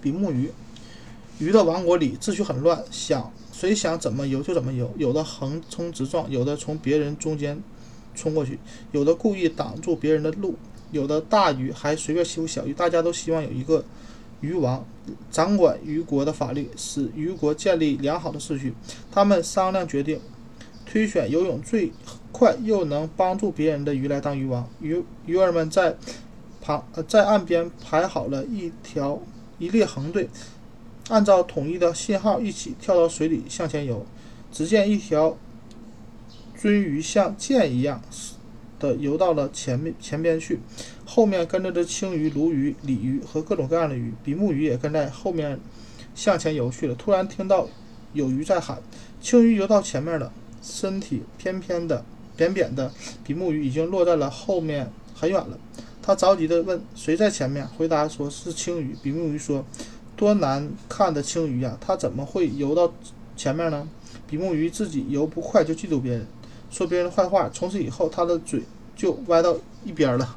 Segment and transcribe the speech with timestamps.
[0.00, 0.50] 比目鱼。
[1.38, 7.60] 鱼的王国里秩序很乱，想谁想怎么游就怎么游，有的横冲直撞，有的从别人中间
[8.14, 8.58] 冲过去，
[8.90, 10.56] 有的故意挡住别人的路，
[10.90, 12.72] 有的大鱼还随便欺负小鱼。
[12.72, 13.84] 大家都希望有一个
[14.40, 14.84] 鱼王，
[15.30, 18.74] 掌管鱼国的法律，使鱼国建立良好的秩序。
[19.12, 20.20] 他们商量决定，
[20.84, 21.92] 推选游泳最
[22.32, 24.68] 快又能帮助别人的鱼来当鱼王。
[24.80, 25.96] 鱼鱼儿们在
[26.60, 29.20] 旁在岸边排好了一条
[29.58, 30.28] 一列横队。
[31.08, 34.04] 按照统一的信号，一起跳到水里向前游。
[34.52, 35.36] 只见一条
[36.58, 38.00] 鳟鱼像箭一样
[38.78, 40.58] 的游到了前面前边去，
[41.04, 45.58] 后面跟着的青鱼、鲈鱼、鲤鱼和各种各样的鱼，比目鱼也跟在后面
[46.14, 46.94] 向前游去了。
[46.94, 47.68] 突然听到
[48.12, 48.82] 有鱼在喊
[49.20, 50.32] ：“青鱼游到前面了，
[50.62, 52.04] 身体偏偏的、
[52.36, 52.92] 扁扁的，
[53.24, 55.58] 比目鱼已经落在了后面很远了。”
[56.08, 58.96] 他着急地问：“谁在前面？”回答说是青鱼。
[59.02, 59.62] 比目鱼说。
[60.16, 62.90] 多难看的青鱼呀，它怎么会游到
[63.36, 63.86] 前面呢？
[64.26, 66.26] 比目鱼自己游不快就嫉妒别人，
[66.70, 68.62] 说别人坏话，从此以后他的嘴
[68.96, 70.36] 就歪到一边了。